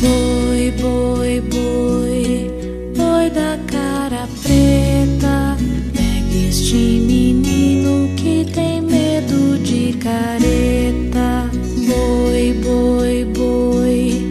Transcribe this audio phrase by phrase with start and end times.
[0.00, 2.50] Boi, boi, boi,
[2.96, 5.56] boi da cara preta.
[5.92, 11.50] Pega este menino que tem medo de careta.
[11.88, 14.22] Boi, boi, boi,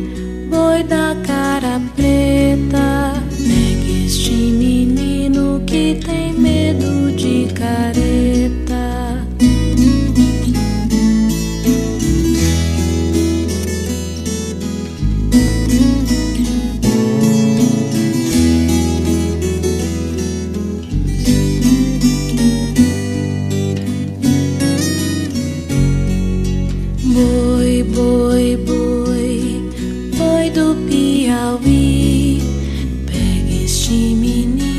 [0.50, 3.14] boi da cara preta.
[3.38, 6.87] Pega este menino que tem medo
[27.84, 29.62] Boi, boi,
[30.18, 32.42] boi, do Piauí,
[33.06, 34.77] pega este menino